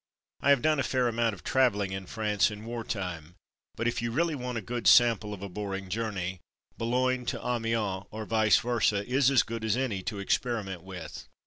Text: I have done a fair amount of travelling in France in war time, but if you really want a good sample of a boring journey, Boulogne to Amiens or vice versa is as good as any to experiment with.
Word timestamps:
I 0.41 0.49
have 0.49 0.63
done 0.63 0.79
a 0.79 0.83
fair 0.83 1.07
amount 1.07 1.35
of 1.35 1.43
travelling 1.43 1.91
in 1.91 2.07
France 2.07 2.49
in 2.49 2.65
war 2.65 2.83
time, 2.83 3.35
but 3.75 3.87
if 3.87 4.01
you 4.01 4.09
really 4.09 4.33
want 4.33 4.57
a 4.57 4.61
good 4.63 4.87
sample 4.87 5.31
of 5.31 5.43
a 5.43 5.47
boring 5.47 5.89
journey, 5.89 6.39
Boulogne 6.75 7.23
to 7.27 7.39
Amiens 7.47 8.05
or 8.09 8.25
vice 8.25 8.57
versa 8.57 9.05
is 9.07 9.29
as 9.29 9.43
good 9.43 9.63
as 9.63 9.77
any 9.77 10.01
to 10.01 10.17
experiment 10.17 10.81
with. 10.81 11.27